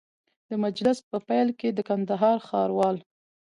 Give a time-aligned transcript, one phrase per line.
[0.49, 2.97] د مجلس په پیل کي د کندهار ښاروال